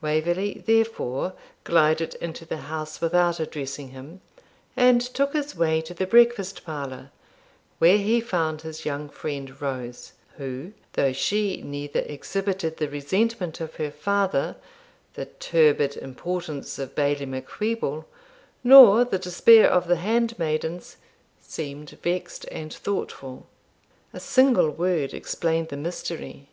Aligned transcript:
Waverley 0.00 0.62
therefore 0.66 1.34
glided 1.62 2.14
into 2.14 2.46
the 2.46 2.56
house, 2.56 3.02
without 3.02 3.38
addressing 3.38 3.88
him, 3.88 4.22
and 4.78 4.98
took 5.02 5.34
his 5.34 5.54
way 5.54 5.82
to 5.82 5.92
the 5.92 6.06
breakfast 6.06 6.64
parlour, 6.64 7.10
where 7.78 7.98
he 7.98 8.18
found 8.18 8.62
his 8.62 8.86
young 8.86 9.10
friend 9.10 9.60
Rose, 9.60 10.12
who, 10.38 10.72
though 10.94 11.12
she 11.12 11.60
neither 11.60 12.00
exhibited 12.06 12.78
the 12.78 12.88
resentment 12.88 13.60
of 13.60 13.74
her 13.74 13.90
father, 13.90 14.56
the 15.16 15.26
turbid 15.26 15.98
importance 15.98 16.78
of 16.78 16.94
Bailie 16.94 17.26
Macwheeble, 17.26 18.06
nor 18.64 19.04
the 19.04 19.18
despair 19.18 19.68
of 19.68 19.86
the 19.86 19.96
handmaidens, 19.96 20.96
seemed 21.42 21.90
vexed 22.02 22.46
and 22.50 22.72
thoughtful. 22.72 23.46
A 24.14 24.18
single 24.20 24.70
word 24.70 25.12
explained 25.12 25.68
the 25.68 25.76
mystery. 25.76 26.48